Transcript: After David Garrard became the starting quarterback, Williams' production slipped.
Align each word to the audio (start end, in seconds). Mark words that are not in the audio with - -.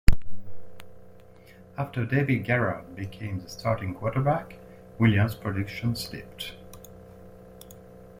After 1.77 2.07
David 2.07 2.43
Garrard 2.43 2.95
became 2.95 3.39
the 3.39 3.47
starting 3.47 3.93
quarterback, 3.93 4.55
Williams' 4.97 5.35
production 5.35 5.95
slipped. 5.95 6.55